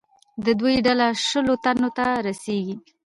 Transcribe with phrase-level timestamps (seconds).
[0.45, 2.75] د دوی ډله شلو تنو ته رسېږي.